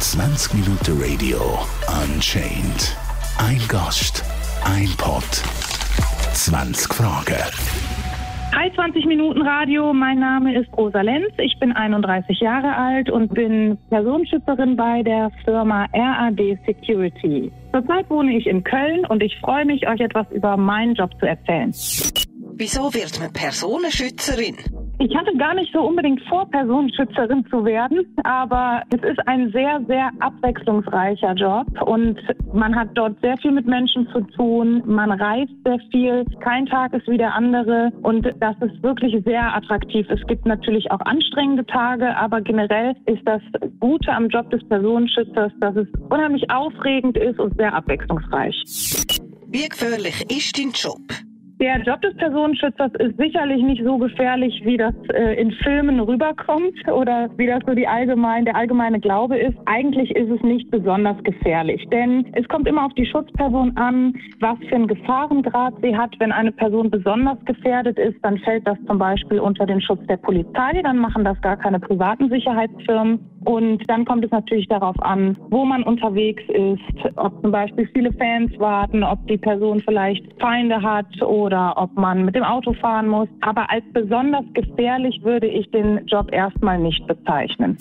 20 0.00 0.54
Minuten 0.54 1.00
Radio 1.00 1.38
Unchained. 2.02 2.96
Ein 3.38 3.60
Gast, 3.68 4.24
ein 4.64 4.88
Pod, 4.96 5.22
20 6.34 6.92
Fragen. 6.92 7.36
Hi 8.52 8.72
20 8.74 9.06
Minuten 9.06 9.42
Radio, 9.42 9.92
mein 9.92 10.18
Name 10.18 10.60
ist 10.60 10.68
Rosa 10.76 11.02
Lenz, 11.02 11.28
ich 11.38 11.56
bin 11.60 11.70
31 11.70 12.40
Jahre 12.40 12.74
alt 12.74 13.10
und 13.10 13.32
bin 13.32 13.78
Personenschützerin 13.88 14.74
bei 14.74 15.04
der 15.04 15.30
Firma 15.44 15.86
RAD 15.92 16.58
Security. 16.66 17.52
Zurzeit 17.72 18.10
wohne 18.10 18.36
ich 18.36 18.48
in 18.48 18.64
Köln 18.64 19.06
und 19.06 19.22
ich 19.22 19.38
freue 19.38 19.66
mich, 19.66 19.86
euch 19.88 20.00
etwas 20.00 20.26
über 20.32 20.56
meinen 20.56 20.96
Job 20.96 21.10
zu 21.20 21.26
erzählen. 21.26 21.72
Wieso 22.54 22.92
wird 22.92 23.20
man 23.20 23.32
Personenschützerin? 23.32 24.56
Ich 25.02 25.16
hatte 25.16 25.34
gar 25.38 25.54
nicht 25.54 25.72
so 25.72 25.80
unbedingt 25.80 26.20
vor, 26.28 26.46
Personenschützerin 26.50 27.46
zu 27.48 27.64
werden, 27.64 28.06
aber 28.22 28.82
es 28.94 29.02
ist 29.02 29.26
ein 29.26 29.50
sehr, 29.50 29.80
sehr 29.88 30.10
abwechslungsreicher 30.20 31.32
Job 31.32 31.66
und 31.86 32.18
man 32.52 32.76
hat 32.76 32.90
dort 32.92 33.18
sehr 33.22 33.38
viel 33.38 33.52
mit 33.52 33.66
Menschen 33.66 34.06
zu 34.12 34.20
tun. 34.36 34.82
Man 34.84 35.10
reist 35.10 35.54
sehr 35.64 35.78
viel. 35.90 36.26
Kein 36.40 36.66
Tag 36.66 36.92
ist 36.92 37.08
wie 37.08 37.16
der 37.16 37.34
andere 37.34 37.90
und 38.02 38.26
das 38.40 38.56
ist 38.60 38.82
wirklich 38.82 39.24
sehr 39.24 39.56
attraktiv. 39.56 40.06
Es 40.10 40.20
gibt 40.26 40.44
natürlich 40.44 40.90
auch 40.90 41.00
anstrengende 41.00 41.64
Tage, 41.64 42.14
aber 42.14 42.42
generell 42.42 42.94
ist 43.06 43.22
das 43.24 43.40
Gute 43.80 44.12
am 44.12 44.28
Job 44.28 44.50
des 44.50 44.62
Personenschützers, 44.68 45.52
dass 45.60 45.76
es 45.76 45.88
unheimlich 46.10 46.50
aufregend 46.50 47.16
ist 47.16 47.38
und 47.40 47.56
sehr 47.56 47.72
abwechslungsreich. 47.72 48.64
Wie 49.46 49.66
gefährlich 49.66 50.30
ist 50.30 50.58
dein 50.58 50.72
Job? 50.72 51.29
Der 51.60 51.76
Job 51.82 52.00
des 52.00 52.16
Personenschützers 52.16 52.90
ist 53.00 53.18
sicherlich 53.18 53.62
nicht 53.62 53.84
so 53.84 53.98
gefährlich, 53.98 54.62
wie 54.64 54.78
das 54.78 54.94
äh, 55.12 55.38
in 55.38 55.52
Filmen 55.52 56.00
rüberkommt 56.00 56.88
oder 56.88 57.28
wie 57.36 57.46
das 57.46 57.60
so 57.66 57.74
die 57.74 57.86
allgemein, 57.86 58.46
der 58.46 58.56
allgemeine 58.56 58.98
Glaube 58.98 59.36
ist. 59.36 59.58
Eigentlich 59.66 60.10
ist 60.16 60.30
es 60.30 60.40
nicht 60.42 60.70
besonders 60.70 61.22
gefährlich, 61.22 61.86
denn 61.92 62.24
es 62.32 62.48
kommt 62.48 62.66
immer 62.66 62.86
auf 62.86 62.94
die 62.94 63.04
Schutzperson 63.04 63.76
an, 63.76 64.14
was 64.40 64.56
für 64.70 64.74
einen 64.74 64.86
Gefahrengrad 64.86 65.74
sie 65.82 65.94
hat. 65.94 66.18
Wenn 66.18 66.32
eine 66.32 66.50
Person 66.50 66.90
besonders 66.90 67.38
gefährdet 67.44 67.98
ist, 67.98 68.16
dann 68.22 68.38
fällt 68.38 68.66
das 68.66 68.78
zum 68.86 68.98
Beispiel 68.98 69.38
unter 69.38 69.66
den 69.66 69.82
Schutz 69.82 70.00
der 70.06 70.16
Polizei. 70.16 70.80
Dann 70.82 70.96
machen 70.96 71.24
das 71.24 71.38
gar 71.42 71.58
keine 71.58 71.78
privaten 71.78 72.30
Sicherheitsfirmen. 72.30 73.20
Und 73.44 73.82
dann 73.88 74.04
kommt 74.04 74.24
es 74.24 74.30
natürlich 74.30 74.68
darauf 74.68 75.00
an, 75.00 75.36
wo 75.48 75.64
man 75.64 75.82
unterwegs 75.82 76.42
ist, 76.48 77.16
ob 77.16 77.40
zum 77.42 77.50
Beispiel 77.50 77.88
viele 77.92 78.12
Fans 78.12 78.50
warten, 78.58 79.02
ob 79.02 79.26
die 79.28 79.38
Person 79.38 79.80
vielleicht 79.80 80.24
Feinde 80.40 80.82
hat 80.82 81.22
oder 81.22 81.74
ob 81.76 81.94
man 81.96 82.24
mit 82.24 82.34
dem 82.34 82.44
Auto 82.44 82.74
fahren 82.74 83.08
muss. 83.08 83.28
Aber 83.40 83.70
als 83.70 83.84
besonders 83.92 84.44
gefährlich 84.52 85.22
würde 85.22 85.46
ich 85.46 85.70
den 85.70 86.06
Job 86.06 86.32
erstmal 86.32 86.78
nicht 86.78 87.06
bezeichnen. 87.06 87.76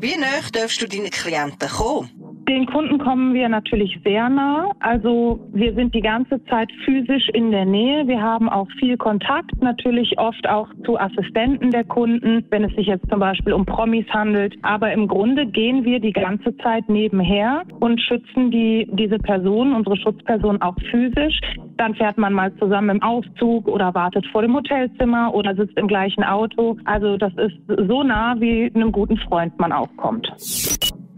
Wie 0.00 0.16
nah 0.18 0.26
darfst 0.52 0.82
du 0.82 0.86
deinen 0.86 1.10
Klienten 1.10 1.68
kommen? 1.68 2.25
Den 2.48 2.66
Kunden 2.66 2.98
kommen 2.98 3.34
wir 3.34 3.48
natürlich 3.48 3.98
sehr 4.04 4.28
nah. 4.28 4.70
Also 4.78 5.40
wir 5.52 5.74
sind 5.74 5.92
die 5.94 6.00
ganze 6.00 6.42
Zeit 6.44 6.70
physisch 6.84 7.28
in 7.30 7.50
der 7.50 7.64
Nähe. 7.64 8.06
Wir 8.06 8.22
haben 8.22 8.48
auch 8.48 8.68
viel 8.78 8.96
Kontakt, 8.96 9.50
natürlich 9.60 10.16
oft 10.16 10.48
auch 10.48 10.68
zu 10.84 10.96
Assistenten 10.96 11.72
der 11.72 11.82
Kunden, 11.82 12.44
wenn 12.50 12.62
es 12.62 12.72
sich 12.76 12.86
jetzt 12.86 13.08
zum 13.10 13.18
Beispiel 13.18 13.52
um 13.52 13.66
Promis 13.66 14.06
handelt. 14.10 14.54
Aber 14.62 14.92
im 14.92 15.08
Grunde 15.08 15.46
gehen 15.46 15.84
wir 15.84 15.98
die 15.98 16.12
ganze 16.12 16.56
Zeit 16.58 16.88
nebenher 16.88 17.64
und 17.80 18.00
schützen 18.00 18.52
die, 18.52 18.88
diese 18.92 19.18
Person, 19.18 19.74
unsere 19.74 19.96
Schutzperson 19.96 20.62
auch 20.62 20.76
physisch. 20.90 21.40
Dann 21.78 21.96
fährt 21.96 22.16
man 22.16 22.32
mal 22.32 22.54
zusammen 22.58 22.90
im 22.90 23.02
Aufzug 23.02 23.66
oder 23.66 23.92
wartet 23.94 24.24
vor 24.28 24.42
dem 24.42 24.54
Hotelzimmer 24.54 25.34
oder 25.34 25.56
sitzt 25.56 25.76
im 25.76 25.88
gleichen 25.88 26.22
Auto. 26.22 26.76
Also 26.84 27.16
das 27.16 27.32
ist 27.38 27.56
so 27.88 28.04
nah, 28.04 28.36
wie 28.38 28.70
einem 28.72 28.92
guten 28.92 29.16
Freund 29.16 29.58
man 29.58 29.72
auch 29.72 29.88
kommt. 29.96 30.32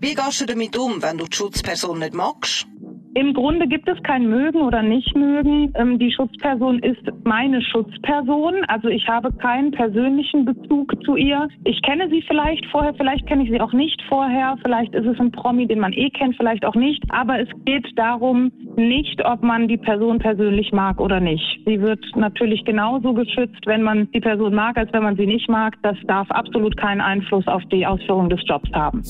Wie 0.01 0.15
gehst 0.15 0.41
du 0.41 0.47
damit 0.47 0.77
um, 0.79 1.03
wenn 1.03 1.19
du 1.19 1.25
die 1.27 1.37
Schutzperson 1.37 1.99
nicht 1.99 2.15
magst? 2.15 2.69
Im 3.15 3.35
Grunde 3.35 3.67
gibt 3.67 3.89
es 3.89 4.01
kein 4.05 4.29
Mögen 4.29 4.61
oder 4.61 4.81
Nicht-Mögen. 4.81 5.73
Ähm, 5.75 5.99
die 5.99 6.13
Schutzperson 6.13 6.79
ist 6.81 7.03
meine 7.25 7.61
Schutzperson. 7.63 8.65
Also 8.69 8.87
ich 8.87 9.09
habe 9.09 9.33
keinen 9.33 9.73
persönlichen 9.73 10.45
Bezug 10.45 10.95
zu 11.05 11.17
ihr. 11.17 11.49
Ich 11.65 11.83
kenne 11.83 12.09
sie 12.11 12.23
vielleicht 12.29 12.65
vorher, 12.67 12.95
vielleicht 12.95 13.27
kenne 13.27 13.43
ich 13.43 13.51
sie 13.51 13.61
auch 13.61 13.73
nicht 13.73 14.01
vorher. 14.09 14.57
Vielleicht 14.63 14.95
ist 14.95 15.07
es 15.07 15.19
ein 15.19 15.33
Promi, 15.33 15.67
den 15.67 15.81
man 15.81 15.93
eh 15.95 16.11
kennt, 16.11 16.37
vielleicht 16.37 16.65
auch 16.65 16.77
nicht. 16.77 17.03
Aber 17.09 17.41
es 17.41 17.49
geht 17.65 17.87
darum, 17.97 18.53
nicht, 18.77 19.25
ob 19.25 19.43
man 19.43 19.67
die 19.67 19.79
Person 19.79 20.21
persönlich 20.21 20.71
mag 20.71 21.01
oder 21.01 21.19
nicht. 21.19 21.61
Sie 21.67 21.81
wird 21.81 22.05
natürlich 22.15 22.65
genauso 22.65 23.15
geschützt, 23.15 23.67
wenn 23.67 23.83
man 23.83 24.09
die 24.13 24.21
Person 24.21 24.55
mag, 24.55 24.77
als 24.77 24.93
wenn 24.93 25.03
man 25.03 25.17
sie 25.17 25.27
nicht 25.27 25.49
mag. 25.49 25.75
Das 25.83 25.97
darf 26.07 26.31
absolut 26.31 26.77
keinen 26.77 27.01
Einfluss 27.01 27.49
auf 27.49 27.65
die 27.73 27.85
Ausführung 27.85 28.29
des 28.29 28.41
Jobs 28.47 28.71
haben. 28.73 29.03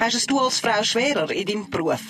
Hast 0.00 0.14
es 0.14 0.26
du 0.26 0.38
als 0.38 0.60
Frau 0.60 0.82
schwerer 0.82 1.30
in 1.30 1.46
deinem 1.46 1.70
Beruf? 1.70 2.02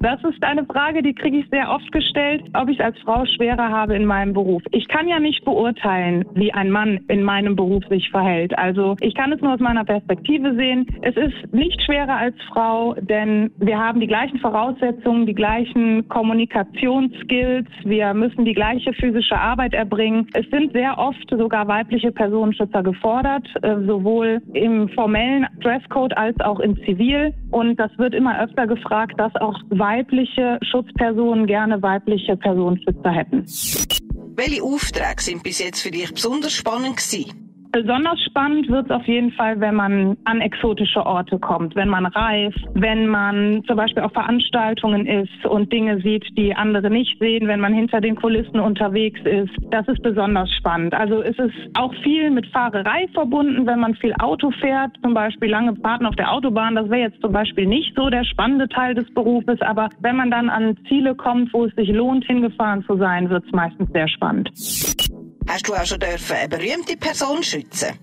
Das 0.00 0.22
ist 0.22 0.42
eine 0.44 0.64
Frage, 0.64 1.02
die 1.02 1.12
kriege 1.12 1.38
ich 1.38 1.48
sehr 1.50 1.70
oft 1.70 1.90
gestellt, 1.90 2.44
ob 2.54 2.68
ich 2.68 2.82
als 2.82 2.96
Frau 3.00 3.24
schwerer 3.26 3.68
habe 3.68 3.96
in 3.96 4.06
meinem 4.06 4.32
Beruf. 4.32 4.62
Ich 4.70 4.86
kann 4.86 5.08
ja 5.08 5.18
nicht 5.18 5.44
beurteilen, 5.44 6.24
wie 6.34 6.52
ein 6.52 6.70
Mann 6.70 7.00
in 7.08 7.24
meinem 7.24 7.56
Beruf 7.56 7.84
sich 7.88 8.08
verhält. 8.10 8.56
Also 8.56 8.94
ich 9.00 9.14
kann 9.14 9.32
es 9.32 9.40
nur 9.40 9.54
aus 9.54 9.60
meiner 9.60 9.84
Perspektive 9.84 10.54
sehen. 10.54 10.86
Es 11.02 11.16
ist 11.16 11.52
nicht 11.52 11.82
schwerer 11.82 12.16
als 12.16 12.36
Frau, 12.52 12.94
denn 12.94 13.50
wir 13.58 13.76
haben 13.76 13.98
die 13.98 14.06
gleichen 14.06 14.38
Voraussetzungen, 14.38 15.26
die 15.26 15.34
gleichen 15.34 16.08
Kommunikationsskills. 16.08 17.66
Wir 17.84 18.14
müssen 18.14 18.44
die 18.44 18.54
gleiche 18.54 18.92
physische 18.92 19.36
Arbeit 19.36 19.74
erbringen. 19.74 20.28
Es 20.34 20.48
sind 20.50 20.72
sehr 20.74 20.96
oft 20.96 21.28
sogar 21.28 21.66
weibliche 21.66 22.12
Personenschützer 22.12 22.84
gefordert, 22.84 23.48
äh, 23.62 23.74
sowohl 23.84 24.40
im 24.52 24.88
formellen 24.90 25.46
Dresscode 25.60 26.16
als 26.16 26.38
auch 26.40 26.60
im 26.60 26.76
Zivil. 26.84 27.34
Und 27.50 27.80
das 27.80 27.90
wird 27.98 28.14
immer 28.14 28.40
öfter 28.40 28.68
gefragt, 28.68 29.18
dass 29.18 29.34
auch 29.36 29.58
Schutzpersonen 30.62 31.46
gerne 31.46 31.80
weibliche 31.82 32.36
Personenschützer 32.36 33.10
hätten. 33.10 33.44
Welche 34.36 34.62
Aufträge 34.62 35.22
sind 35.22 35.42
bis 35.42 35.58
jetzt 35.58 35.82
für 35.82 35.90
dich 35.90 36.12
besonders 36.12 36.52
spannend 36.52 36.96
gewesen? 36.96 37.47
Besonders 37.70 38.18
spannend 38.24 38.68
wird 38.68 38.86
es 38.86 38.90
auf 38.90 39.06
jeden 39.06 39.30
Fall, 39.32 39.60
wenn 39.60 39.74
man 39.74 40.16
an 40.24 40.40
exotische 40.40 41.04
Orte 41.04 41.38
kommt, 41.38 41.76
wenn 41.76 41.88
man 41.88 42.06
reist, 42.06 42.58
wenn 42.74 43.06
man 43.06 43.62
zum 43.66 43.76
Beispiel 43.76 44.02
auf 44.02 44.12
Veranstaltungen 44.12 45.06
ist 45.06 45.44
und 45.44 45.70
Dinge 45.70 46.00
sieht, 46.00 46.24
die 46.36 46.54
andere 46.54 46.90
nicht 46.90 47.18
sehen, 47.18 47.46
wenn 47.46 47.60
man 47.60 47.74
hinter 47.74 48.00
den 48.00 48.16
Kulissen 48.16 48.58
unterwegs 48.58 49.20
ist. 49.24 49.52
Das 49.70 49.86
ist 49.86 50.02
besonders 50.02 50.50
spannend. 50.52 50.94
Also 50.94 51.20
es 51.20 51.38
ist 51.38 51.54
auch 51.74 51.92
viel 52.02 52.30
mit 52.30 52.46
Fahrerei 52.46 53.06
verbunden, 53.12 53.66
wenn 53.66 53.80
man 53.80 53.94
viel 53.96 54.14
Auto 54.18 54.50
fährt, 54.50 54.92
zum 55.02 55.12
Beispiel 55.12 55.50
lange 55.50 55.76
Fahrten 55.76 56.06
auf 56.06 56.16
der 56.16 56.32
Autobahn. 56.32 56.74
Das 56.74 56.88
wäre 56.88 57.10
jetzt 57.10 57.20
zum 57.20 57.32
Beispiel 57.32 57.66
nicht 57.66 57.94
so 57.94 58.08
der 58.08 58.24
spannende 58.24 58.68
Teil 58.68 58.94
des 58.94 59.12
Berufes, 59.12 59.60
aber 59.60 59.90
wenn 60.00 60.16
man 60.16 60.30
dann 60.30 60.48
an 60.48 60.76
Ziele 60.88 61.14
kommt, 61.14 61.52
wo 61.52 61.66
es 61.66 61.74
sich 61.74 61.88
lohnt, 61.88 62.24
hingefahren 62.24 62.82
zu 62.84 62.96
sein, 62.96 63.28
wird 63.28 63.44
es 63.44 63.52
meistens 63.52 63.90
sehr 63.92 64.08
spannend. 64.08 64.50
Hast 65.48 65.66
du 65.66 65.72
auch 65.72 65.86
schon 65.86 65.98
dürfen 65.98 66.36
eine 66.36 66.48
berühmte 66.48 66.96
Person 66.96 67.42
schützen? 67.42 67.98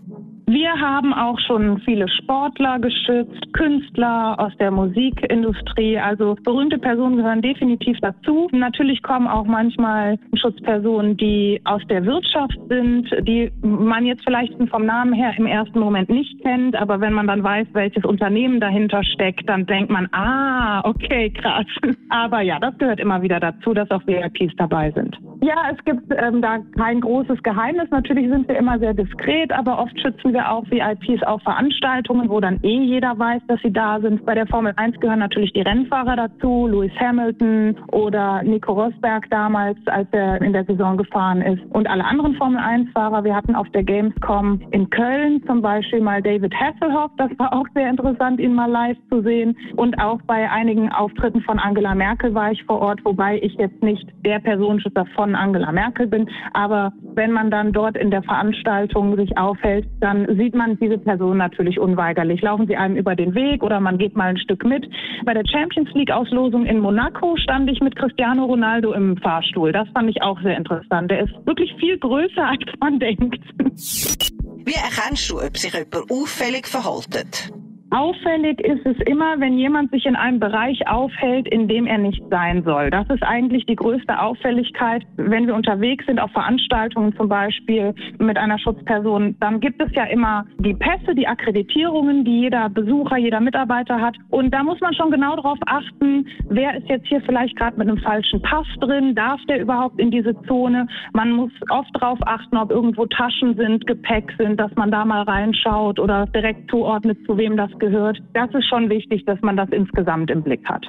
Wir 0.48 0.72
haben 0.80 1.12
auch 1.12 1.40
schon 1.48 1.80
viele 1.80 2.08
Sportler 2.08 2.78
geschützt, 2.78 3.52
Künstler 3.54 4.36
aus 4.40 4.56
der 4.60 4.70
Musikindustrie. 4.70 5.98
Also 5.98 6.36
berühmte 6.44 6.78
Personen 6.78 7.18
gehören 7.18 7.42
definitiv 7.42 7.98
dazu. 8.02 8.48
Natürlich 8.52 9.02
kommen 9.02 9.28
auch 9.28 9.46
manchmal 9.46 10.20
Schutzpersonen, 10.36 11.18
die 11.18 11.60
aus 11.66 11.82
der 11.90 12.06
Wirtschaft 12.06 12.60
sind, 12.70 13.10
die 13.28 13.52
man 13.62 14.06
jetzt 14.06 14.24
vielleicht 14.24 14.54
vom 14.70 14.86
Namen 14.86 15.14
her 15.14 15.34
im 15.36 15.48
ersten 15.48 15.80
Moment 15.80 16.10
nicht 16.10 16.40
kennt. 16.44 16.76
Aber 16.76 17.02
wenn 17.02 17.14
man 17.14 17.26
dann 17.26 17.44
weiß, 17.44 17.68
welches 17.74 18.06
Unternehmen 18.06 18.60
dahinter 18.60 19.04
steckt, 19.04 19.50
dann 19.50 19.66
denkt 19.66 19.90
man, 19.90 20.08
ah, 20.12 20.88
okay, 20.88 21.32
krass. 21.32 21.66
Aber 22.10 22.42
ja, 22.42 22.60
das 22.60 22.78
gehört 22.78 23.00
immer 23.00 23.24
wieder 23.24 23.40
dazu, 23.40 23.74
dass 23.74 23.90
auch 23.90 24.06
VIPs 24.06 24.54
dabei 24.58 24.92
sind. 24.92 25.18
Ja, 25.42 25.72
es 25.72 25.84
gibt 25.86 26.12
ähm, 26.18 26.42
da 26.42 26.60
kein 26.78 27.02
großes 27.02 27.42
Geheimnis. 27.44 27.90
Natürlich 27.92 28.30
sind 28.30 28.48
wir 28.48 28.58
immer 28.58 28.80
sehr 28.80 28.94
diskret, 28.94 29.52
aber 29.52 29.80
oft 29.80 30.00
schützen 30.00 30.34
wir 30.34 30.52
auch 30.52 30.64
VIPs 30.70 31.24
auf 31.24 31.42
Veranstaltungen, 31.44 32.30
wo 32.30 32.40
dann 32.40 32.60
eh 32.64 32.84
jeder 32.84 33.18
weiß, 33.18 33.42
dass 33.48 33.60
sie 33.62 33.72
da 33.72 34.00
sind. 34.00 34.26
Bei 34.26 34.36
der 34.36 34.48
Formel 34.48 34.74
1 34.76 35.00
gehören 35.00 35.20
natürlich 35.20 35.54
die 35.54 35.62
Rennfahrer 35.62 36.16
dazu, 36.16 36.68
Lewis 36.68 36.92
Hamilton 37.00 37.76
oder 37.92 38.44
Nico 38.44 38.74
Rosberg 38.74 39.30
damals, 39.30 39.78
als 39.88 40.08
er 40.12 40.42
in 40.42 40.54
der 40.54 40.66
Saison 40.66 40.98
gefahren 40.98 41.42
ist. 41.42 41.62
Und 41.72 41.88
alle 41.88 42.06
anderen 42.06 42.36
Formel 42.36 42.60
1-Fahrer. 42.60 43.24
Wir 43.24 43.36
hatten 43.36 43.56
auf 43.56 43.70
der 43.70 43.84
Gamescom 43.84 44.62
in 44.72 44.90
Köln 44.90 45.44
zum 45.46 45.62
Beispiel 45.62 46.02
mal 46.02 46.22
David 46.22 46.54
Hasselhoff. 46.56 47.12
Das 47.18 47.32
war 47.38 47.54
auch 47.54 47.66
sehr 47.74 47.90
interessant, 47.90 48.40
ihn 48.40 48.54
mal 48.54 48.70
live 48.70 48.98
zu 49.10 49.22
sehen. 49.22 49.58
Und 49.76 50.00
auch 50.00 50.22
bei 50.28 50.50
einigen 50.50 50.92
Auftritten 50.92 51.42
von 51.42 51.60
Angela 51.60 51.96
Merkel 51.96 52.34
war 52.34 52.52
ich 52.52 52.64
vor 52.64 52.80
Ort, 52.80 53.04
wobei 53.04 53.40
ich 53.42 53.54
jetzt 53.56 53.82
nicht 53.84 54.08
der 54.26 54.40
Personenschützer 54.40 55.06
von 55.26 55.36
Angela 55.36 55.72
Merkel 55.72 56.06
bin. 56.06 56.30
Aber 56.54 56.94
wenn 57.16 57.32
man 57.32 57.50
dann 57.50 57.72
dort 57.72 57.98
in 57.98 58.12
der 58.12 58.22
Veranstaltung 58.22 59.16
sich 59.16 59.36
aufhält, 59.38 59.88
dann 60.00 60.28
sieht 60.38 60.54
man 60.54 60.78
diese 60.78 61.00
Person 61.00 61.38
natürlich 61.38 61.80
unweigerlich. 61.80 62.42
Laufen 62.42 62.68
sie 62.68 62.76
einem 62.76 62.96
über 62.96 63.16
den 63.16 63.34
Weg 63.34 63.64
oder 63.64 63.80
man 63.80 63.98
geht 63.98 64.16
mal 64.16 64.30
ein 64.30 64.38
Stück 64.38 64.64
mit. 64.64 64.88
Bei 65.26 65.34
der 65.34 65.44
Champions 65.50 65.90
League 65.94 66.12
Auslosung 66.12 66.66
in 66.66 66.80
Monaco 66.80 67.36
stand 67.38 67.70
ich 67.72 67.80
mit 67.82 67.96
Cristiano 67.96 68.46
Ronaldo 68.46 68.94
im 68.94 69.18
Fahrstuhl. 69.18 69.72
Das 69.72 69.88
fand 69.96 70.10
ich 70.12 70.22
auch 70.22 70.40
sehr 70.42 70.58
interessant. 70.58 71.10
Der 71.10 71.24
ist 71.24 71.34
wirklich 71.48 71.74
viel 71.80 71.98
größer, 71.98 72.48
als 72.48 72.62
man 72.80 73.00
denkt. 73.00 73.44
Wie 73.58 74.74
erkennst 74.74 75.32
du, 75.32 75.42
ob 75.42 75.58
sich 75.58 75.74
jemand 75.74 76.12
auffällig 76.12 76.68
verhaltet? 76.68 77.52
Auffällig 77.96 78.60
ist 78.60 78.86
es 78.86 78.98
immer, 79.08 79.40
wenn 79.40 79.58
jemand 79.58 79.90
sich 79.90 80.06
in 80.06 80.18
einem 80.18 80.38
Bereich 80.38 80.86
aufhält, 80.86 81.48
in 81.48 81.70
dem 81.70 81.88
er 81.88 81.98
nicht 81.98 82.22
sein 82.30 82.62
soll. 82.64 82.90
Das 82.90 83.10
ist 83.10 83.24
eigentlich 83.24 83.66
die 83.68 83.78
größte 83.78 84.20
Auffälligkeit. 84.20 85.04
Wenn 85.16 85.48
wir 85.48 85.56
unterwegs 85.56 86.06
sind 86.06 86.20
auf 86.20 86.30
Veranstaltungen 86.32 87.16
zum 87.16 87.30
Beispiel 87.30 87.96
mit 88.20 88.38
einer 88.38 88.60
Schutzperson, 88.60 89.38
dann 89.40 89.62
gibt 89.62 89.82
es 89.82 89.96
ja 89.96 90.04
immer 90.04 90.46
die 90.58 90.74
Pässe, 90.74 91.16
die 91.16 91.26
Akkreditierungen, 91.26 92.26
die 92.26 92.42
jeder 92.42 92.68
Besucher, 92.68 93.16
jeder 93.16 93.40
Mitarbeiter 93.40 94.02
hat. 94.02 94.18
Und 94.30 94.54
da 94.54 94.62
muss 94.62 94.82
man 94.82 94.94
schon 94.94 95.10
genau 95.10 95.38
darauf 95.38 95.60
achten, 95.66 96.28
wer 96.50 96.76
ist 96.76 96.90
jetzt 96.90 97.08
hier 97.08 97.22
vielleicht 97.22 97.56
gerade 97.56 97.78
mit 97.78 97.88
einem 97.88 98.00
falschen 98.00 98.42
Pass 98.42 98.68
drin, 98.82 99.16
darf 99.16 99.40
der 99.48 99.62
überhaupt 99.62 100.02
in 100.02 100.12
diese 100.12 100.36
Zone. 100.50 100.86
Man 101.14 101.32
muss 101.32 101.52
oft 101.70 101.92
darauf 101.94 102.20
achten, 102.26 102.58
ob 102.58 102.72
irgendwo 102.72 103.06
Taschen 103.06 103.56
sind, 103.56 103.88
Gepäck 103.88 104.34
sind, 104.38 104.60
dass 104.60 104.76
man 104.76 104.92
da 104.92 105.06
mal 105.06 105.22
reinschaut 105.22 105.98
oder 105.98 106.26
direkt 106.26 106.70
zuordnet, 106.70 107.18
zu 107.26 107.38
wem 107.38 107.56
das 107.56 107.70
gehört 107.80 107.85
gehört. 107.86 108.18
Das 108.34 108.50
ist 108.54 108.68
schon 108.68 108.90
wichtig, 108.90 109.26
dass 109.26 109.40
man 109.42 109.58
das 109.58 109.70
insgesamt 109.70 110.32
im 110.32 110.44
Blick 110.44 110.66
hat. 110.66 110.86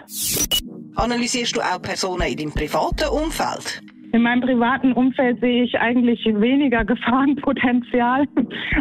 Analysierst 0.96 1.56
du 1.56 1.60
auch 1.60 1.80
Personen 1.82 2.22
in 2.22 2.36
deinem 2.36 2.52
privaten 2.52 3.08
Umfeld? 3.10 3.82
In 4.12 4.22
meinem 4.22 4.40
privaten 4.40 4.92
Umfeld 4.92 5.40
sehe 5.40 5.64
ich 5.64 5.78
eigentlich 5.78 6.24
weniger 6.24 6.84
Gefahrenpotenzial, 6.92 8.26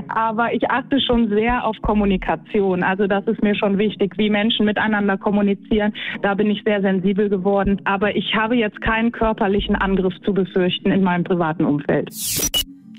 aber 0.08 0.54
ich 0.54 0.70
achte 0.70 1.02
schon 1.02 1.28
sehr 1.30 1.66
auf 1.66 1.76
Kommunikation. 1.82 2.84
Also 2.84 3.08
das 3.08 3.28
ist 3.28 3.44
mir 3.44 3.56
schon 3.56 3.78
wichtig, 3.78 4.14
wie 4.18 4.30
Menschen 4.30 4.66
miteinander 4.66 5.18
kommunizieren. 5.18 5.94
Da 6.22 6.36
bin 6.36 6.50
ich 6.50 6.62
sehr 6.64 6.82
sensibel 6.82 7.28
geworden. 7.28 7.82
Aber 7.84 8.16
ich 8.16 8.34
habe 8.34 8.56
jetzt 8.56 8.80
keinen 8.82 9.12
körperlichen 9.12 9.76
Angriff 9.76 10.14
zu 10.24 10.34
befürchten 10.34 10.92
in 10.92 11.04
meinem 11.04 11.26
privaten 11.26 11.66
Umfeld. 11.66 12.10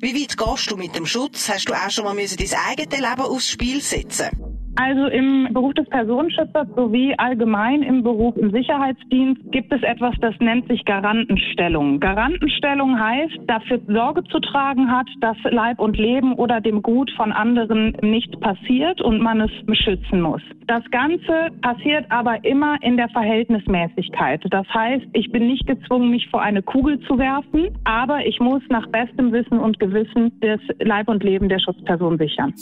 Wie 0.03 0.15
weit 0.15 0.37
gehst 0.37 0.71
du 0.71 0.77
mit 0.77 0.95
dem 0.95 1.07
Schutz? 1.07 1.49
Hast 1.49 1.71
du 1.71 1.73
auch 1.73 1.91
schon 1.91 2.05
mal 2.05 2.15
müssen 2.15 2.37
dein 2.37 2.59
eigenes 2.71 3.01
Leben 3.01 3.23
aufs 3.23 3.49
Spiel 3.49 3.81
setzen? 3.81 4.46
Also 4.77 5.07
im 5.07 5.49
Beruf 5.53 5.73
des 5.73 5.89
Personenschützers 5.89 6.69
sowie 6.77 7.15
allgemein 7.17 7.83
im 7.83 8.03
Beruf 8.03 8.37
im 8.37 8.51
Sicherheitsdienst 8.51 9.41
gibt 9.51 9.73
es 9.73 9.83
etwas, 9.83 10.15
das 10.21 10.35
nennt 10.39 10.69
sich 10.69 10.85
Garantenstellung. 10.85 11.99
Garantenstellung 11.99 13.01
heißt, 13.01 13.39
dafür 13.47 13.81
Sorge 13.89 14.23
zu 14.25 14.39
tragen 14.39 14.91
hat, 14.91 15.07
dass 15.21 15.37
Leib 15.45 15.81
und 15.81 15.97
Leben 15.97 16.35
oder 16.35 16.61
dem 16.61 16.83
Gut 16.83 17.11
von 17.17 17.33
anderen 17.33 17.97
nicht 18.03 18.39
passiert 18.41 19.01
und 19.01 19.21
man 19.21 19.41
es 19.41 19.51
beschützen 19.65 20.21
muss. 20.21 20.43
Das 20.67 20.85
Ganze 20.91 21.49
passiert 21.63 22.05
aber 22.11 22.45
immer 22.45 22.77
in 22.83 22.99
der 22.99 23.09
Verhältnismäßigkeit. 23.09 24.43
Das 24.51 24.67
heißt, 24.75 25.07
ich 25.15 25.33
bin 25.33 25.47
nicht 25.47 25.67
gezwungen, 25.67 26.11
mich 26.11 26.29
vor 26.29 26.43
eine 26.43 26.63
Kugel 26.63 27.01
zu 27.01 27.19
werfen, 27.19 27.71
aber 27.85 28.27
ich 28.27 28.41
muss 28.41 28.63
nach 28.69 28.87
bestem 28.89 29.33
Wissen 29.33 29.59
und 29.59 29.79
Gewissen 29.79 30.33
das 30.41 30.61
Leib 30.81 31.09
und 31.09 31.25
Leben 31.25 31.49
der 31.49 31.61
Schutzperson 31.61 32.19
sichern. 32.19 32.53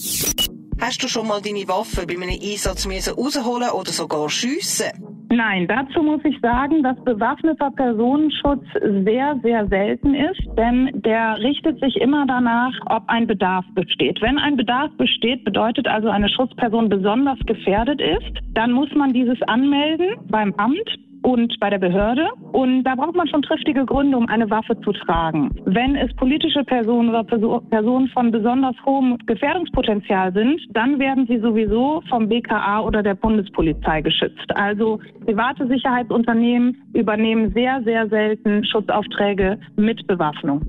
Hast 0.81 1.03
du 1.03 1.09
schon 1.09 1.29
mal 1.29 1.41
deine 1.41 1.67
Waffe 1.69 2.07
bei 2.07 2.15
einem 2.15 2.31
Einsatz 2.31 2.87
müssen 2.87 3.15
rausholen 3.15 3.71
oder 3.71 3.91
sogar 3.91 4.29
schiessen? 4.29 4.93
Nein, 5.31 5.67
dazu 5.67 6.03
muss 6.03 6.21
ich 6.25 6.39
sagen, 6.41 6.83
dass 6.83 7.03
bewaffneter 7.03 7.71
Personenschutz 7.73 8.65
sehr, 9.05 9.41
sehr 9.43 9.67
selten 9.69 10.15
ist, 10.15 10.43
denn 10.57 10.91
der 11.03 11.39
richtet 11.39 11.81
sich 11.81 11.97
immer 11.97 12.25
danach, 12.27 12.73
ob 12.87 13.03
ein 13.09 13.27
Bedarf 13.27 13.65
besteht. 13.75 14.21
Wenn 14.21 14.39
ein 14.39 14.57
Bedarf 14.57 14.93
besteht, 14.97 15.45
bedeutet 15.45 15.89
also 15.89 16.09
eine 16.09 16.29
Schutzperson 16.29 16.89
besonders 16.89 17.39
gefährdet 17.47 18.01
ist, 18.01 18.39
dann 18.53 18.73
muss 18.73 18.93
man 18.95 19.13
dieses 19.13 19.41
anmelden 19.43 20.17
beim 20.29 20.55
Amt 20.55 20.89
und 21.25 21.59
bei 21.59 21.71
der 21.71 21.79
Behörde. 21.79 22.29
Und 22.53 22.85
da 22.85 22.95
braucht 22.95 23.17
man 23.17 23.27
schon 23.27 23.43
triftige 23.43 23.85
Gründe, 23.85 24.17
um 24.17 24.29
eine 24.29 24.49
Waffe 24.51 24.79
zu 24.83 24.93
tragen. 24.93 25.51
Wenn 25.65 25.97
es 25.97 26.15
politische 26.17 26.63
Personen 26.65 27.09
oder 27.09 27.25
Personen 27.25 28.09
von 28.09 28.31
besonders 28.31 28.77
hohem 28.85 29.19
Gefährdungspotenzial 29.27 30.33
sind, 30.33 30.61
dann 30.71 30.99
werden 30.99 31.27
sie 31.27 31.39
sowieso 31.39 32.03
vom 32.09 32.29
BKA 32.29 32.81
oder 32.81 33.03
der 33.03 33.15
Bundespolizei 33.15 34.03
geschützt. 34.03 34.55
Also 34.55 35.01
private 35.25 35.67
Sicherheitsunternehmen 35.67 36.77
übernehmen 36.93 37.53
sehr, 37.55 37.83
sehr 37.85 38.09
selten 38.09 38.65
Schutzaufträge 38.65 39.59
mit 39.77 40.07
Bewaffnung. 40.07 40.61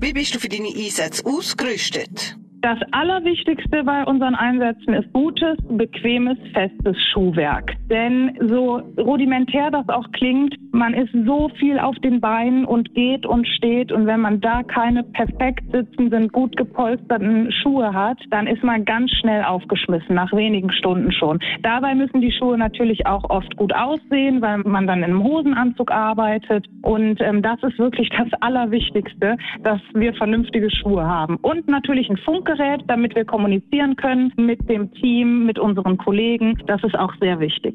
Wie 0.00 0.12
bist 0.12 0.34
du 0.34 0.38
für 0.38 0.48
deine 0.48 0.68
Einsätze 0.68 1.26
ausgerüstet? 1.26 2.38
Das 2.60 2.78
Allerwichtigste 2.90 3.84
bei 3.84 4.04
unseren 4.04 4.34
Einsätzen 4.34 4.92
ist 4.94 5.12
gutes, 5.12 5.56
bequemes, 5.68 6.36
festes 6.52 6.96
Schuhwerk. 7.12 7.76
Denn 7.88 8.36
so 8.48 8.82
rudimentär 8.98 9.70
das 9.70 9.88
auch 9.88 10.10
klingt, 10.10 10.56
man 10.72 10.92
ist 10.92 11.12
so 11.24 11.50
viel 11.60 11.78
auf 11.78 11.94
den 12.00 12.20
Beinen 12.20 12.64
und 12.64 12.92
geht 12.94 13.26
und 13.26 13.46
steht. 13.46 13.92
Und 13.92 14.06
wenn 14.06 14.20
man 14.20 14.40
da 14.40 14.64
keine 14.64 15.04
perfekt 15.04 15.70
sitzenden, 15.72 16.28
gut 16.28 16.56
gepolsterten 16.56 17.52
Schuhe 17.52 17.94
hat, 17.94 18.18
dann 18.30 18.48
ist 18.48 18.64
man 18.64 18.84
ganz 18.84 19.12
schnell 19.12 19.44
aufgeschmissen, 19.44 20.16
nach 20.16 20.32
wenigen 20.32 20.72
Stunden 20.72 21.12
schon. 21.12 21.38
Dabei 21.62 21.94
müssen 21.94 22.20
die 22.20 22.32
Schuhe 22.32 22.58
natürlich 22.58 23.06
auch 23.06 23.30
oft 23.30 23.56
gut 23.56 23.72
aussehen, 23.72 24.42
weil 24.42 24.58
man 24.58 24.88
dann 24.88 24.98
in 24.98 25.04
einem 25.04 25.22
Hosenanzug 25.22 25.92
arbeitet. 25.92 26.66
Und 26.82 27.20
ähm, 27.20 27.40
das 27.40 27.62
ist 27.62 27.78
wirklich 27.78 28.08
das 28.10 28.28
Allerwichtigste, 28.40 29.36
dass 29.62 29.80
wir 29.94 30.12
vernünftige 30.14 30.70
Schuhe 30.70 31.06
haben. 31.06 31.36
Und 31.36 31.68
natürlich 31.68 32.10
ein 32.10 32.16
Funk 32.16 32.47
Funkgerät, 32.48 32.82
damit 32.86 33.14
wir 33.14 33.24
kommunizieren 33.24 33.96
können 33.96 34.32
mit 34.36 34.68
dem 34.68 34.92
Team, 34.94 35.44
mit 35.44 35.58
unseren 35.58 35.98
Kollegen. 35.98 36.56
Das 36.66 36.82
ist 36.82 36.94
auch 36.94 37.12
sehr 37.20 37.38
wichtig. 37.40 37.74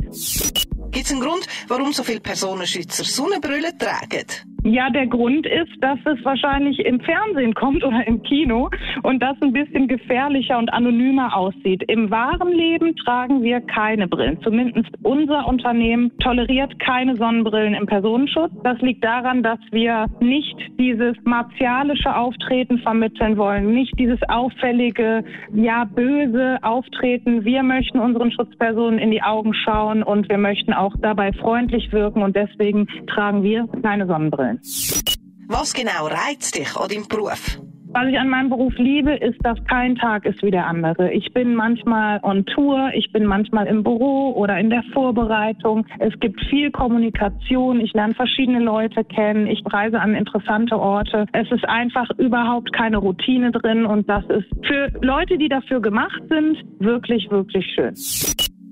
Gibt 0.91 1.05
es 1.05 1.11
einen 1.11 1.21
Grund, 1.21 1.45
warum 1.67 1.93
so 1.93 2.03
viele 2.03 2.19
Personenschützer 2.19 3.03
Sonnenbrille 3.03 3.77
tragen? 3.77 4.25
Ja, 4.65 4.89
der 4.89 5.07
Grund 5.07 5.45
ist, 5.45 5.73
dass 5.81 5.99
es 6.05 6.23
wahrscheinlich 6.23 6.79
im 6.85 7.01
Fernsehen 7.01 7.53
kommt 7.53 7.83
oder 7.83 8.07
im 8.07 8.23
Kino 8.23 8.69
und 9.03 9.21
das 9.21 9.35
ein 9.41 9.51
bisschen 9.51 9.89
gefährlicher 9.89 10.57
und 10.57 10.71
anonymer 10.71 11.35
aussieht. 11.35 11.83
Im 11.89 12.09
wahren 12.09 12.53
Leben 12.53 12.95
tragen 12.95 13.43
wir 13.43 13.59
keine 13.59 14.07
Brillen. 14.07 14.41
Zumindest 14.41 14.89
unser 15.03 15.49
Unternehmen 15.49 16.17
toleriert 16.19 16.79
keine 16.79 17.17
Sonnenbrillen 17.17 17.73
im 17.73 17.87
Personenschutz. 17.87 18.53
Das 18.63 18.79
liegt 18.79 19.03
daran, 19.03 19.43
dass 19.43 19.59
wir 19.71 20.05
nicht 20.21 20.55
dieses 20.79 21.17
martialische 21.25 22.15
Auftreten 22.15 22.77
vermitteln 22.77 23.35
wollen, 23.35 23.73
nicht 23.73 23.99
dieses 23.99 24.19
auffällige, 24.29 25.25
ja, 25.53 25.83
böse 25.83 26.57
Auftreten. 26.61 27.43
Wir 27.43 27.63
möchten 27.63 27.99
unseren 27.99 28.31
Schutzpersonen 28.31 28.97
in 28.97 29.11
die 29.11 29.23
Augen 29.23 29.53
schauen 29.53 30.03
und 30.03 30.29
wir 30.29 30.37
möchten 30.37 30.71
auch 30.71 30.95
dabei 31.01 31.33
freundlich 31.33 31.91
wirken 31.91 32.23
und 32.23 32.33
deswegen 32.37 32.87
tragen 33.07 33.43
wir 33.43 33.67
keine 33.81 34.07
Sonnenbrillen 34.07 34.52
sein. 34.61 35.03
Was 35.47 35.73
genau 35.73 36.07
reizt 36.07 36.57
dich 36.57 36.75
an 36.75 36.89
deinem 36.89 37.07
Beruf? 37.07 37.59
Was 37.95 38.07
ich 38.07 38.17
an 38.17 38.27
meinem 38.27 38.49
Beruf 38.49 38.73
liebe, 38.77 39.13
ist, 39.13 39.37
dass 39.43 39.63
kein 39.65 39.95
Tag 39.95 40.25
ist 40.25 40.41
wie 40.41 40.49
der 40.49 40.65
andere. 40.65 41.13
Ich 41.13 41.31
bin 41.31 41.53
manchmal 41.53 42.19
on 42.23 42.43
Tour, 42.47 42.89
ich 42.95 43.11
bin 43.11 43.23
manchmal 43.23 43.67
im 43.67 43.83
Büro 43.83 44.31
oder 44.31 44.57
in 44.57 44.71
der 44.71 44.81
Vorbereitung. 44.93 45.85
Es 45.99 46.19
gibt 46.19 46.43
viel 46.49 46.71
Kommunikation, 46.71 47.79
ich 47.79 47.93
lerne 47.93 48.15
verschiedene 48.15 48.61
Leute 48.61 49.03
kennen, 49.03 49.45
ich 49.45 49.61
reise 49.71 49.99
an 49.99 50.15
interessante 50.15 50.75
Orte. 50.75 51.27
Es 51.33 51.51
ist 51.51 51.65
einfach 51.65 52.09
überhaupt 52.17 52.73
keine 52.73 52.97
Routine 52.97 53.51
drin 53.51 53.85
und 53.85 54.09
das 54.09 54.23
ist 54.25 54.47
für 54.65 54.91
Leute, 55.01 55.37
die 55.37 55.49
dafür 55.49 55.79
gemacht 55.79 56.21
sind, 56.29 56.63
wirklich, 56.79 57.29
wirklich 57.29 57.63
schön. 57.75 57.93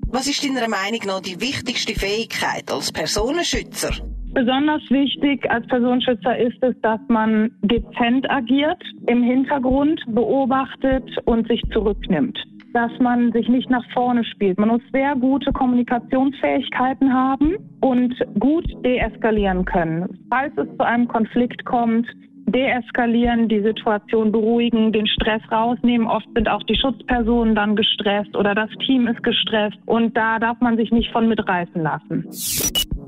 Was 0.08 0.28
ist 0.28 0.44
deiner 0.44 0.68
Meinung 0.68 1.02
nach 1.06 1.22
die 1.22 1.40
wichtigste 1.40 1.94
Fähigkeit 1.94 2.72
als 2.72 2.92
Personenschützer? 2.92 3.92
Besonders 4.34 4.82
wichtig 4.90 5.50
als 5.52 5.68
Personenschützer 5.68 6.38
ist 6.38 6.64
es, 6.64 6.80
dass 6.82 7.00
man 7.10 7.52
dezent 7.62 8.30
agiert, 8.30 8.82
im 9.08 9.24
Hintergrund 9.24 10.02
beobachtet 10.08 11.04
und 11.26 11.48
sich 11.50 11.62
zurücknimmt. 11.74 12.40
Dass 12.74 12.92
man 13.00 13.34
sich 13.34 13.50
nicht 13.50 13.70
nach 13.70 13.84
vorne 13.92 14.24
spielt. 14.24 14.58
Man 14.58 14.70
muss 14.70 14.82
sehr 14.94 15.16
gute 15.16 15.52
Kommunikationsfähigkeiten 15.52 17.14
haben 17.14 17.58
und 17.82 18.16
gut 18.40 18.66
deeskalieren 18.86 19.66
können. 19.66 20.08
Falls 20.30 20.54
es 20.58 20.68
zu 20.78 20.86
einem 20.86 21.10
Konflikt 21.10 21.66
kommt, 21.66 22.08
deeskalieren, 22.46 23.50
die 23.50 23.62
Situation 23.62 24.32
beruhigen, 24.32 24.94
den 24.94 25.08
Stress 25.08 25.42
rausnehmen. 25.52 26.08
Oft 26.08 26.28
sind 26.34 26.48
auch 26.48 26.64
die 26.64 26.76
Schutzpersonen 26.76 27.56
dann 27.56 27.76
gestresst 27.76 28.36
oder 28.36 28.56
das 28.56 28.70
Team 28.86 29.08
ist 29.08 29.22
gestresst 29.24 29.78
und 29.86 30.16
da 30.16 30.40
darf 30.40 30.60
man 30.62 30.78
sich 30.78 30.92
nicht 30.92 31.12
von 31.12 31.28
mitreißen 31.28 31.82
lassen. 31.82 32.26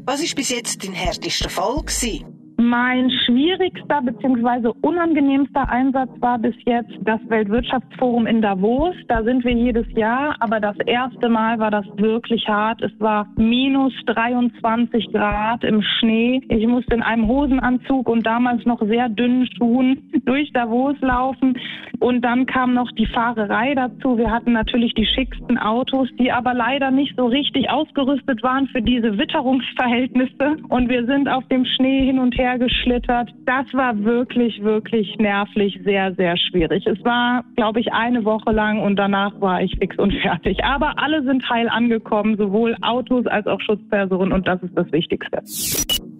Was 0.05 0.21
ist 0.21 0.35
bis 0.35 0.49
jetzt 0.49 0.83
dein 0.83 0.91
härtester 0.91 1.49
Fall 1.49 1.81
gewesen? 1.81 2.42
Mein 2.63 3.11
schwierigster 3.11 4.01
bzw. 4.01 4.71
unangenehmster 4.79 5.67
Einsatz 5.67 6.09
war 6.21 6.39
bis 6.39 6.55
jetzt 6.65 6.93
das 7.01 7.19
Weltwirtschaftsforum 7.27 8.25
in 8.25 8.41
Davos. 8.41 8.95
Da 9.09 9.21
sind 9.21 9.43
wir 9.43 9.51
jedes 9.51 9.85
Jahr, 9.97 10.37
aber 10.39 10.61
das 10.61 10.77
erste 10.85 11.27
Mal 11.27 11.59
war 11.59 11.71
das 11.71 11.85
wirklich 11.97 12.47
hart. 12.47 12.81
Es 12.81 12.97
war 13.01 13.27
minus 13.35 13.91
23 14.05 15.11
Grad 15.11 15.65
im 15.65 15.81
Schnee. 15.81 16.41
Ich 16.47 16.65
musste 16.65 16.95
in 16.95 17.03
einem 17.03 17.27
Hosenanzug 17.27 18.07
und 18.07 18.25
damals 18.25 18.65
noch 18.65 18.81
sehr 18.87 19.09
dünnen 19.09 19.45
Schuhen 19.57 20.09
durch 20.25 20.49
Davos 20.53 20.95
laufen. 21.01 21.59
Und 21.99 22.21
dann 22.21 22.45
kam 22.45 22.73
noch 22.73 22.91
die 22.93 23.07
Fahrerei 23.07 23.75
dazu. 23.75 24.17
Wir 24.17 24.31
hatten 24.31 24.53
natürlich 24.53 24.93
die 24.93 25.05
schicksten 25.05 25.57
Autos, 25.57 26.07
die 26.17 26.31
aber 26.31 26.53
leider 26.53 26.91
nicht 26.91 27.13
so 27.17 27.25
richtig 27.25 27.69
ausgerüstet 27.69 28.41
waren 28.41 28.67
für 28.67 28.81
diese 28.81 29.17
Witterungsverhältnisse. 29.17 30.57
Und 30.69 30.87
wir 30.87 31.05
sind 31.05 31.27
auf 31.27 31.45
dem 31.49 31.65
Schnee 31.65 32.05
hin 32.05 32.19
und 32.19 32.37
her 32.37 32.52
geschlittert. 32.57 33.33
Das 33.45 33.65
war 33.73 34.03
wirklich, 34.03 34.61
wirklich 34.63 35.15
nervlich 35.17 35.79
sehr, 35.83 36.13
sehr 36.15 36.37
schwierig. 36.37 36.85
Es 36.85 37.03
war, 37.03 37.43
glaube 37.55 37.79
ich, 37.79 37.91
eine 37.93 38.25
Woche 38.25 38.51
lang 38.51 38.79
und 38.79 38.95
danach 38.95 39.39
war 39.41 39.61
ich 39.61 39.75
fix 39.77 39.97
und 39.97 40.13
fertig. 40.21 40.63
Aber 40.63 40.99
alle 40.99 41.23
sind 41.23 41.47
heil 41.49 41.69
angekommen, 41.69 42.37
sowohl 42.37 42.75
Autos 42.81 43.25
als 43.27 43.47
auch 43.47 43.61
Schutzpersonen 43.61 44.33
und 44.33 44.47
das 44.47 44.61
ist 44.63 44.77
das 44.77 44.91
Wichtigste. 44.91 45.39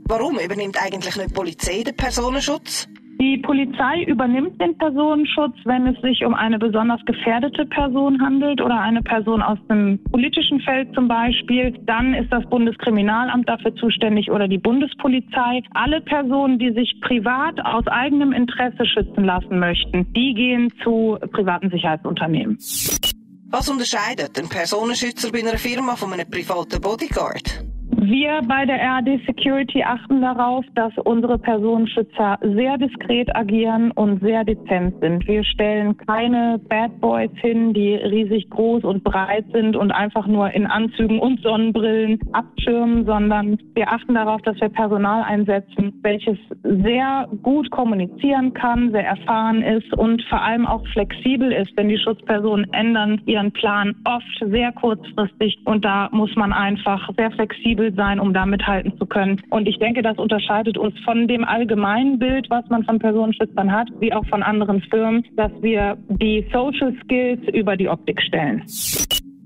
Warum 0.06 0.38
übernimmt 0.38 0.78
eigentlich 0.84 1.16
nicht 1.16 1.30
die 1.30 1.34
Polizei 1.34 1.84
den 1.84 1.96
Personenschutz? 1.96 2.88
Die 3.24 3.38
Polizei 3.38 4.04
übernimmt 4.04 4.60
den 4.60 4.78
Personenschutz, 4.78 5.56
wenn 5.64 5.88
es 5.88 5.98
sich 6.02 6.26
um 6.26 6.34
eine 6.34 6.60
besonders 6.60 7.00
gefährdete 7.06 7.66
Person 7.68 8.22
handelt 8.22 8.60
oder 8.60 8.82
eine 8.82 9.02
Person 9.02 9.42
aus 9.42 9.58
dem 9.70 10.04
politischen 10.12 10.60
Feld 10.60 10.94
zum 10.94 11.08
Beispiel. 11.08 11.72
Dann 11.86 12.14
ist 12.16 12.30
das 12.34 12.44
Bundeskriminalamt 12.50 13.48
dafür 13.48 13.74
zuständig 13.76 14.30
oder 14.30 14.50
die 14.50 14.58
Bundespolizei. 14.58 15.62
Alle 15.74 16.02
Personen, 16.02 16.60
die 16.60 16.74
sich 16.74 17.00
privat 17.00 17.66
aus 17.66 17.88
eigenem 17.88 18.34
Interesse 18.34 18.86
schützen 18.86 19.24
lassen 19.24 19.58
möchten, 19.58 20.12
die 20.12 20.34
gehen 20.34 20.70
zu 20.84 21.18
privaten 21.32 21.70
Sicherheitsunternehmen. 21.70 22.58
Was 22.58 23.70
unterscheidet 23.70 24.38
ein 24.38 24.50
Personenschützer 24.50 25.32
bei 25.32 25.40
einer 25.40 25.58
Firma 25.58 25.96
von 25.96 26.12
einem 26.12 26.30
privaten 26.30 26.82
Bodyguard? 26.82 27.64
Wir 28.06 28.42
bei 28.46 28.66
der 28.66 28.80
RAD 28.82 29.08
Security 29.26 29.82
achten 29.82 30.22
darauf, 30.22 30.66
dass 30.76 30.92
unsere 31.06 31.38
Personenschützer 31.38 32.38
sehr 32.42 32.78
diskret 32.78 33.34
agieren 33.34 33.92
und 33.92 34.20
sehr 34.22 34.44
dezent 34.44 34.96
sind. 35.00 35.26
Wir 35.26 35.42
stellen 35.46 35.96
keine 35.96 36.60
Bad 36.68 37.00
Boys 37.00 37.32
hin, 37.36 37.74
die 37.74 37.96
riesig 37.96 38.50
groß 38.50 38.84
und 38.84 39.06
breit 39.06 39.46
sind 39.54 39.78
und 39.78 39.92
einfach 39.92 40.28
nur 40.28 40.52
in 40.52 40.68
Anzügen 40.68 41.18
und 41.20 41.40
Sonnenbrillen 41.44 42.20
abschirmen, 42.34 43.06
sondern 43.06 43.58
wir 43.74 43.90
achten 43.90 44.16
darauf, 44.16 44.42
dass 44.42 44.60
wir 44.60 44.68
Personal 44.68 45.24
einsetzen, 45.24 45.98
welches 46.02 46.38
sehr 46.64 47.30
gut 47.42 47.72
kommunizieren 47.72 48.54
kann, 48.54 48.92
sehr 48.92 49.06
erfahren 49.06 49.62
ist 49.62 49.94
und 49.94 50.22
vor 50.24 50.42
allem 50.42 50.66
auch 50.66 50.86
flexibel 50.88 51.54
ist, 51.54 51.72
denn 51.80 51.88
die 51.88 51.98
Schutzpersonen 51.98 52.68
ändern 52.74 53.22
ihren 53.28 53.54
Plan 53.54 53.96
oft 54.04 54.52
sehr 54.52 54.74
kurzfristig 54.74 55.58
und 55.64 55.86
da 55.86 56.10
muss 56.12 56.36
man 56.36 56.52
einfach 56.52 57.10
sehr 57.16 57.32
flexibel 57.32 57.93
sein, 57.96 58.20
um 58.20 58.34
da 58.34 58.46
mithalten 58.46 58.98
zu 58.98 59.06
können. 59.06 59.42
Und 59.50 59.68
ich 59.68 59.80
denke, 59.80 60.02
das 60.02 60.18
unterscheidet 60.18 60.78
uns 60.78 60.98
von 61.04 61.28
dem 61.28 61.44
allgemeinen 61.44 62.20
Bild, 62.20 62.50
was 62.50 62.68
man 62.70 62.84
von 62.84 63.00
Personenschützern 63.00 63.72
hat, 63.72 63.90
wie 64.00 64.14
auch 64.14 64.26
von 64.28 64.44
anderen 64.44 64.82
Firmen, 64.82 65.26
dass 65.36 65.52
wir 65.62 65.98
die 66.08 66.46
Social 66.52 66.96
Skills 67.04 67.42
über 67.54 67.78
die 67.78 67.90
Optik 67.90 68.22
stellen. 68.22 68.64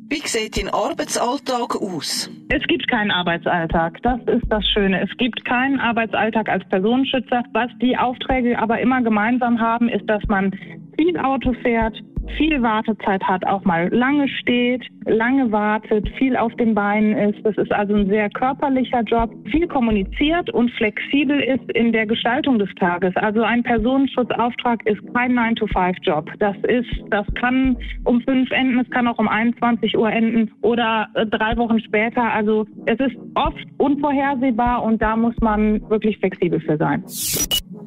Wie 0.09 0.25
sieht 0.25 0.57
dein 0.57 0.69
Arbeitsalltag 0.69 1.75
aus? 1.81 2.31
Es 2.47 2.63
gibt 2.67 2.87
keinen 2.87 3.11
Arbeitsalltag. 3.11 4.01
Das 4.03 4.19
ist 4.21 4.45
das 4.49 4.65
Schöne. 4.69 5.01
Es 5.01 5.17
gibt 5.17 5.43
keinen 5.43 5.81
Arbeitsalltag 5.81 6.47
als 6.47 6.63
Personenschützer. 6.69 7.43
Was 7.51 7.69
die 7.81 7.97
Aufträge 7.97 8.57
aber 8.57 8.79
immer 8.79 9.01
gemeinsam 9.01 9.59
haben, 9.59 9.89
ist, 9.89 10.09
dass 10.09 10.23
man 10.29 10.53
viel 10.97 11.17
Auto 11.19 11.51
fährt, 11.61 12.01
viel 12.37 12.61
Wartezeit 12.61 13.23
hat, 13.23 13.45
auch 13.45 13.63
mal 13.63 13.89
lange 13.93 14.27
steht, 14.27 14.83
lange 15.05 15.51
wartet, 15.51 16.07
viel 16.17 16.35
auf 16.35 16.53
den 16.55 16.75
Beinen 16.75 17.17
ist. 17.29 17.45
Das 17.45 17.57
ist 17.57 17.71
also 17.71 17.95
ein 17.95 18.07
sehr 18.07 18.29
körperlicher 18.29 19.01
Job, 19.03 19.31
viel 19.49 19.67
kommuniziert 19.67 20.49
und 20.49 20.71
flexibel 20.71 21.39
ist 21.39 21.71
in 21.73 21.91
der 21.91 22.05
Gestaltung 22.05 22.59
des 22.59 22.69
Tages. 22.75 23.15
Also 23.15 23.41
ein 23.41 23.63
Personenschutzauftrag 23.63 24.85
ist 24.85 25.01
kein 25.13 25.33
9-to-5-Job. 25.37 26.29
Das 26.39 26.55
ist, 26.67 26.89
das 27.09 27.25
kann 27.35 27.77
um 28.03 28.21
fünf 28.21 28.51
enden, 28.51 28.79
es 28.79 28.89
kann 28.89 29.07
auch 29.07 29.17
um 29.17 29.27
21 29.27 29.97
Uhr 29.97 30.11
enden 30.11 30.51
oder 30.61 31.07
äh, 31.13 31.25
drei 31.25 31.55
Wochen 31.57 31.79
später. 31.79 32.23
Also 32.23 32.65
es 32.85 32.99
ist 32.99 33.15
oft 33.35 33.63
unvorhersehbar 33.77 34.83
und 34.83 35.01
da 35.01 35.15
muss 35.15 35.35
man 35.41 35.87
wirklich 35.89 36.17
flexibel 36.17 36.59
für 36.59 36.77
sein. 36.77 37.03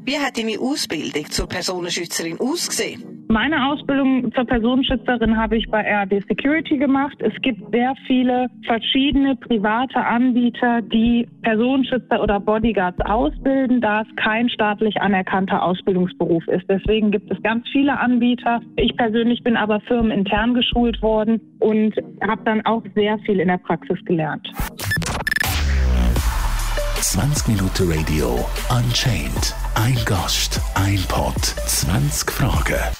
Wie 0.05 0.19
hat 0.19 0.39
deine 0.39 0.59
Ausbildung 0.59 1.31
zur 1.31 1.47
Personenschützerin 1.47 2.41
ausgesehen? 2.41 3.10
Meine 3.31 3.65
Ausbildung 3.65 4.33
zur 4.35 4.45
Personenschützerin 4.45 5.37
habe 5.37 5.57
ich 5.57 5.71
bei 5.71 5.83
RD 5.83 6.21
Security 6.27 6.77
gemacht. 6.79 7.17
Es 7.21 7.33
gibt 7.43 7.61
sehr 7.71 7.95
viele 8.09 8.49
verschiedene 8.67 9.37
private 9.37 10.05
Anbieter, 10.05 10.83
die 10.83 11.29
Personenschützer 11.43 12.21
oder 12.21 12.41
Bodyguards 12.41 13.01
ausbilden, 13.03 13.81
da 13.81 14.01
es 14.01 14.09
kein 14.17 14.49
staatlich 14.49 15.01
anerkannter 15.01 15.63
Ausbildungsberuf 15.63 16.45
ist. 16.49 16.65
Deswegen 16.69 17.13
gibt 17.13 17.31
es 17.31 17.41
ganz 17.45 17.65
viele 17.71 17.97
Anbieter. 18.01 18.63
Ich 18.75 18.97
persönlich 18.97 19.45
bin 19.45 19.57
aber 19.57 19.79
firmenintern 19.83 20.55
geschult 20.55 21.01
worden 21.01 21.41
und 21.61 21.95
habe 22.27 22.43
dann 22.45 22.67
auch 22.67 22.83
sehr 22.97 23.17
viel 23.21 23.39
in 23.39 23.47
der 23.47 23.59
Praxis 23.59 24.05
gelernt. 24.07 24.49
20 26.97 27.47
Minuten 27.47 27.93
Radio 27.93 28.45
Unchained. 28.77 29.55
Ein 29.77 29.97
Gast, 30.05 30.61
ein 30.75 30.99
Pod, 31.09 31.41
20 31.41 32.29
Fragen. 32.29 33.00